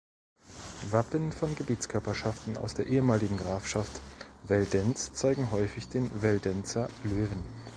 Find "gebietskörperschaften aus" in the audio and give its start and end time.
1.53-2.73